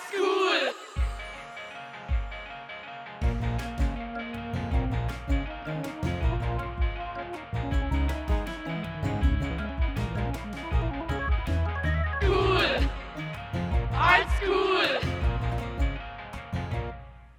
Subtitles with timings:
[0.00, 0.72] Oldschool!
[12.12, 12.80] Cool!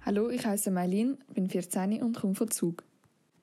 [0.04, 2.84] Hallo, ich heiße Mailin, bin 14 und komme von Zug.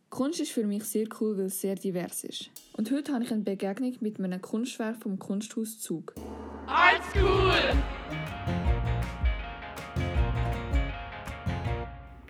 [0.10, 2.50] Kunst ist für mich sehr cool, weil es sehr divers ist.
[2.74, 6.16] Und heute habe ich eine Begegnung mit einem Kunstwerk vom Kunsthaus Zug.
[6.68, 8.69] Oldschool!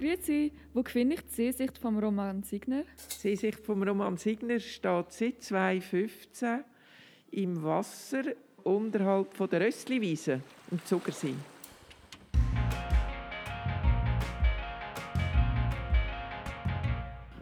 [0.09, 2.81] Grüezi, wo finde ich die Sehsicht vom Roman Signer?
[2.81, 6.63] Die Sehsicht vom Roman Signer steht seit 2015
[7.30, 8.23] im Wasser
[8.63, 10.41] unterhalb von der Rössliwiese
[10.72, 11.35] im Zugersee.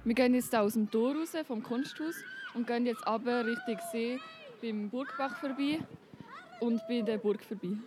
[0.04, 2.16] Wir gehen jetzt aus dem Tor raus, vom Kunsthaus
[2.54, 4.20] und gehen jetzt aber Richtung See
[4.62, 5.80] beim Burgbach vorbei
[6.60, 7.78] und bei der Burg vorbei.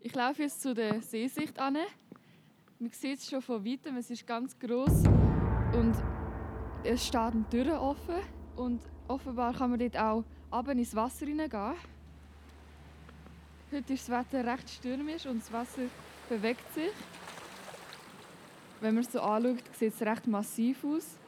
[0.00, 1.78] Ich laufe jetzt zu der Seesicht an.
[2.80, 5.04] Man sieht es schon von weitem, es ist ganz groß
[5.74, 5.94] und
[6.84, 8.20] es steht eine Tür offen
[8.54, 11.74] und offenbar kann man dort auch runter ins Wasser hineingehen.
[13.72, 15.82] Heute ist das Wetter recht stürmisch und das Wasser
[16.28, 16.92] bewegt sich.
[18.80, 21.18] Wenn man es so anschaut, sieht es recht massiv aus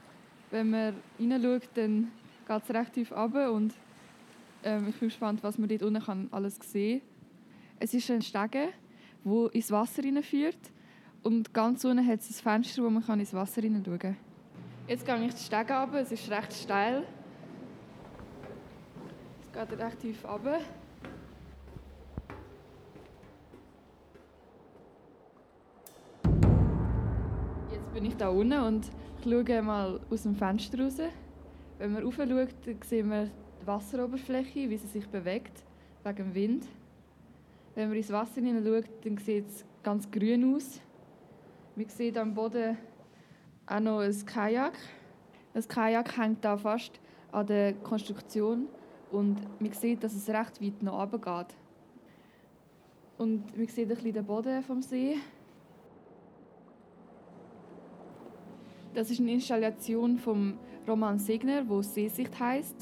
[0.51, 2.11] wenn man hineinschaut, dann
[2.47, 3.75] geht es recht tief runter und
[4.63, 7.03] ähm, ich bin gespannt, was man dort unten kann alles sehen
[7.79, 8.69] Es ist ein Stege,
[9.25, 10.59] wo ins Wasser hineinführt
[11.23, 14.17] und ganz unten hat es ein Fenster, wo man kann ins Wasser hineinschauen kann.
[14.87, 17.05] Jetzt gehe ich die Stege runter, es ist recht steil.
[19.43, 20.59] Es geht recht tief runter.
[27.71, 30.99] Jetzt bin ich da unten und ich schaue mal aus dem Fenster raus.
[31.79, 35.65] Wenn man rauf schaut, sehen wir die Wasseroberfläche, wie sie sich bewegt,
[36.05, 36.67] wegen dem Wind.
[37.75, 40.81] Wenn man ins Wasser hineinschaut, dann sieht es ganz grün aus.
[41.77, 42.77] Man sieht am Boden
[43.67, 44.77] auch noch ein Kajak.
[45.55, 47.01] Das Kajak hängt da fast
[47.31, 48.69] an der Konstruktion
[49.13, 51.57] und man sieht, dass es recht weit nach oben geht.
[53.19, 55.17] Und man sieht ein bisschen den Boden vom See.
[58.95, 62.75] Das ist eine Installation vom Roman Segner, wo Seesicht heißt.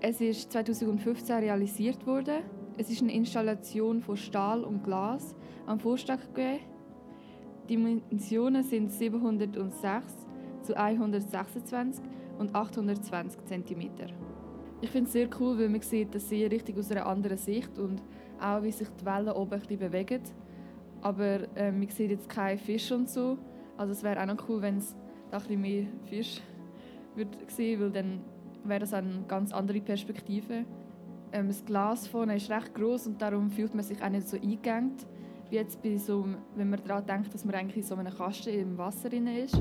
[0.00, 2.44] Es ist 2015 realisiert worden.
[2.78, 5.34] Es ist eine Installation von Stahl und Glas
[5.66, 6.58] am Vorstadtgeweh.
[6.58, 6.79] Die
[7.70, 10.26] Dimensionen sind 706
[10.62, 12.04] zu 126
[12.38, 13.90] und 820 cm.
[14.82, 17.78] Ich finde es sehr cool, weil man sieht den See richtig aus einer anderen Sicht
[17.78, 18.02] und
[18.40, 20.22] auch wie sich die Wellen oben ein bisschen bewegen.
[21.02, 23.38] Aber äh, man sieht jetzt keine Fische und so.
[23.76, 24.96] Also es wäre auch noch cool, wenn es
[25.30, 26.40] da ein bisschen mehr Fisch
[27.14, 27.38] würde
[27.80, 28.20] weil dann
[28.64, 30.64] wäre das eine ganz andere Perspektive.
[31.32, 34.36] Ähm, das Glas vorne ist recht groß und darum fühlt man sich auch nicht so
[34.36, 34.96] eingegangen,
[35.50, 36.24] jetzt bei so,
[36.56, 39.60] wenn man daran denkt, dass man eigentlich in so einem Kasten im Wasser drin ist.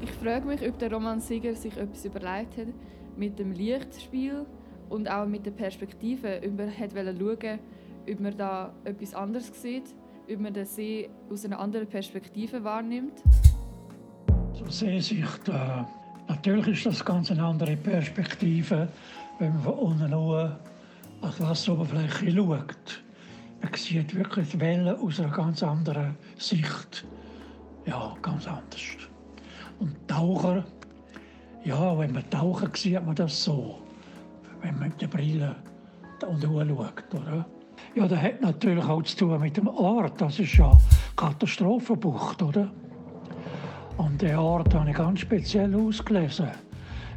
[0.00, 2.68] Ich frage mich, ob der Roman Sieger sich etwas überlegt hat
[3.16, 4.46] mit dem Lichtspiel
[4.88, 7.58] und auch mit der Perspektive, ob er hat schauen
[8.10, 9.94] ob man da etwas anderes sieht,
[10.28, 13.22] ob man den See aus einer anderen Perspektive wahrnimmt.
[14.54, 15.84] So Seesicht, äh,
[16.28, 18.88] natürlich ist das ganz eine andere Perspektive,
[19.38, 20.56] wenn man von unten an
[21.22, 23.02] die Wasseroberfläche schaut.
[23.62, 27.06] Man sieht wirklich die Wellen aus einer ganz anderen Sicht.
[27.86, 28.80] Ja, ganz anders.
[29.78, 30.64] Und Taucher,
[31.64, 33.78] ja, wenn man tauchen sieht man das so,
[34.60, 35.56] wenn man mit der Brille
[36.18, 37.46] da unten schaut, oder?
[37.94, 40.20] Ja, das hat natürlich auch zu tun mit dem Ort.
[40.20, 40.76] Das ist ja
[41.16, 42.70] Katastrophenbucht, oder?
[43.96, 46.48] Und der Ort habe ich ganz speziell ausgelesen.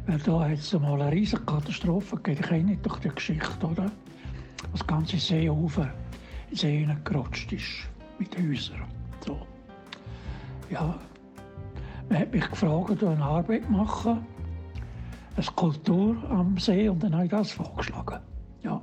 [0.06, 2.40] Weil da hat es mal eine riesige Katastrophe gegeben.
[2.40, 3.90] Ich kenne doch die Geschichte, oder?
[4.72, 5.48] Das ganze See
[6.56, 7.88] den See gerutscht ist.
[8.18, 8.84] Mit Häusern.
[9.26, 9.46] So.
[10.70, 10.98] Ja.
[12.08, 14.24] Man hat mich gefragt, eine Arbeit machen.
[15.34, 18.20] Eine Skulptur am See und dann habe ich das vorgeschlagen.
[18.62, 18.80] Ja.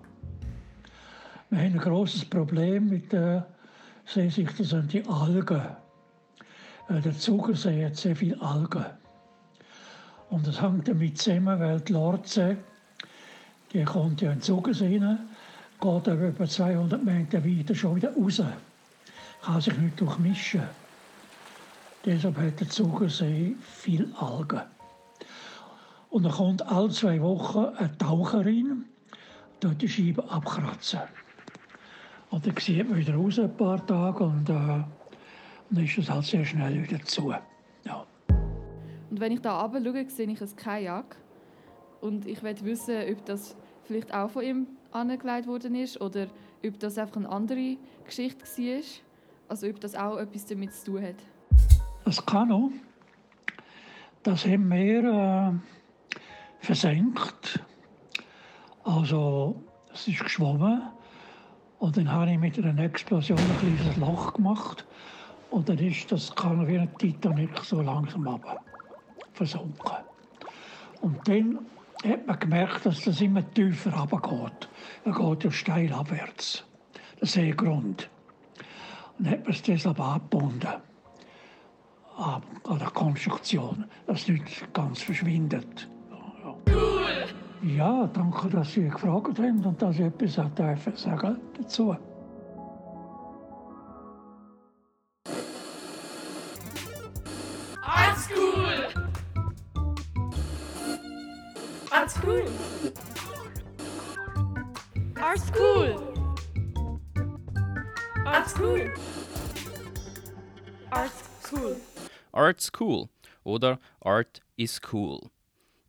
[1.49, 3.47] Wir haben ein großes Problem mit der
[4.05, 5.61] Seesicht, das sind die Algen.
[6.89, 8.85] Äh, der Zugersee hat sehr viel Algen.
[10.29, 12.57] Und das hängt damit zusammen, weil die Lorze,
[13.71, 15.19] die kommt ja in den Zugersee rein,
[15.83, 18.41] geht aber über 200 Meter weiter schon wieder raus.
[19.41, 20.63] Kann sich nicht durchmischen.
[22.05, 24.61] Deshalb hat der Zugersee viel Algen.
[26.09, 28.85] Und dann kommt alle zwei Wochen eine Taucherin,
[29.59, 31.01] dort die Scheibe abkratzen.
[32.29, 36.25] Und dann sieht man wieder raus ein paar Tage und äh, dann ist es halt
[36.25, 37.33] sehr schnell wieder zu.
[37.83, 38.05] Ja.
[39.09, 41.17] Und wenn ich da runter schaue, sehe ich ein Kajak.
[41.99, 46.27] Und ich will wissen, ob das vielleicht auch von ihm angelegt worden ist oder
[46.65, 48.81] ob das einfach eine andere Geschichte war.
[49.49, 51.15] Also ob das auch etwas damit zu tun hat.
[52.05, 52.71] Das Kanu,
[54.23, 56.23] das haben wir äh,
[56.59, 57.59] versenkt.
[58.83, 59.61] Also
[59.93, 60.81] es ist geschwommen
[61.79, 64.85] und dann habe ich mit einer Explosion ein kleines Loch gemacht
[65.49, 68.63] und dann ist das Kanu wie ein Titanic so langsam ab
[69.33, 69.97] versunken.
[71.01, 71.59] Und dann
[72.11, 74.69] hat man gemerkt, dass das immer tiefer runtergeht.
[75.05, 76.63] Er geht ja steil abwärts,
[77.19, 78.09] der Seegrund.
[79.17, 80.73] Und dann hat man es deshalb abgebunden
[82.17, 82.41] an,
[82.79, 85.89] der Konstruktion, dass es nicht ganz verschwindet.
[87.63, 91.95] Ja, danke, dass Sie gefragt haben und dass ich etwas dürfen sagen dazu.
[102.03, 102.43] Art School!
[105.15, 105.95] Art School!
[108.25, 108.93] Art School!
[110.91, 111.11] Art
[111.41, 111.77] School!
[112.33, 113.09] Art School
[113.45, 115.29] oder Art is Cool.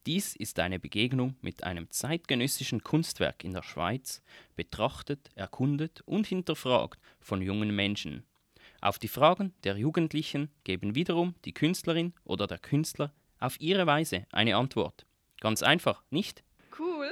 [0.06, 4.22] Dies ist eine Begegnung mit einem zeitgenössischen Kunstwerk in der Schweiz,
[4.55, 8.25] betrachtet, erkundet und hinterfragt von jungen Menschen.
[8.81, 14.28] Auf die Fragen der Jugendlichen geben wiederum die Künstlerin oder der Künstler auf ihre Weise
[14.31, 15.06] eine Antwort.
[15.44, 16.43] Ganz einfach, nicht?
[16.79, 17.11] Cool.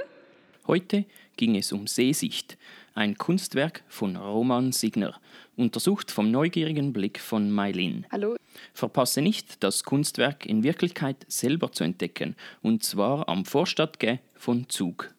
[0.67, 1.05] Heute
[1.37, 2.57] ging es um Sehsicht,
[2.95, 5.21] ein Kunstwerk von Roman Signer,
[5.55, 8.07] untersucht vom neugierigen Blick von Mailin.
[8.11, 8.37] Hallo.
[8.73, 15.15] Verpasse nicht, das Kunstwerk in Wirklichkeit selber zu entdecken, und zwar am Vorstadtgä von Zug.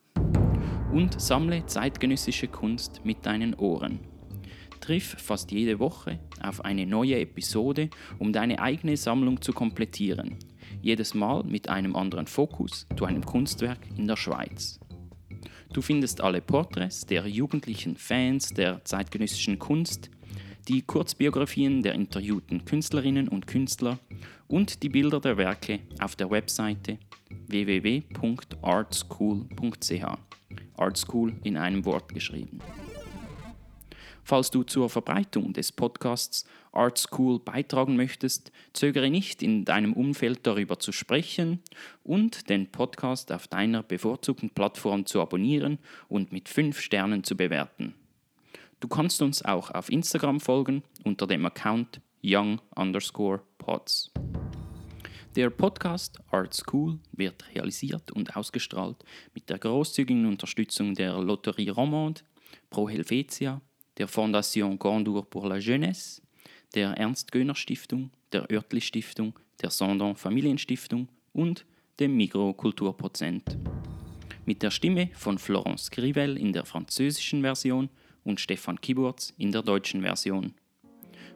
[0.92, 4.00] Und sammle zeitgenössische Kunst mit deinen Ohren.
[4.82, 10.40] Triff fast jede Woche auf eine neue Episode, um deine eigene Sammlung zu komplettieren.
[10.84, 14.82] Jedes Mal mit einem anderen Fokus zu einem Kunstwerk in der Schweiz.
[15.72, 20.12] Du findest alle Porträts der jugendlichen Fans der zeitgenössischen Kunst,
[20.68, 23.98] die Kurzbiografien der interviewten Künstlerinnen und Künstler
[24.50, 26.98] und die Bilder der Werke auf der Webseite
[27.48, 30.06] www.artschool.ch.
[30.76, 32.60] Artschool in einem Wort geschrieben.
[34.26, 40.48] Falls du zur Verbreitung des Podcasts Art School beitragen möchtest, zögere nicht, in deinem Umfeld
[40.48, 41.60] darüber zu sprechen
[42.04, 45.78] und den Podcast auf deiner bevorzugten Plattform zu abonnieren
[46.08, 47.96] und mit 5 Sternen zu bewerten.
[48.80, 52.62] Du kannst uns auch auf Instagram folgen unter dem Account young
[53.58, 54.12] pods.
[55.36, 59.04] Der Podcast Art School wird realisiert und ausgestrahlt
[59.34, 62.22] mit der großzügigen Unterstützung der Lotterie Romande,
[62.70, 63.62] Pro Helvetia,
[63.98, 66.22] der Fondation Gondour pour la Jeunesse,
[66.74, 71.66] der Ernst-Göhner-Stiftung, der Oertli-Stiftung, der Sondon Familienstiftung und
[72.00, 73.58] dem Migro Kulturprozent.
[74.46, 77.90] Mit der Stimme von Florence Grivel in der französischen Version
[78.24, 80.54] und Stefan Kiburz in der deutschen Version.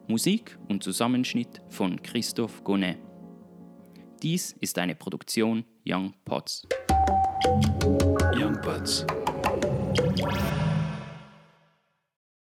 [0.08, 2.98] Musik und Zusammenschnitt von Christophe Gonnet.
[4.24, 6.68] Dies ist eine Produktion Young Pots.
[8.34, 9.06] Young Buds.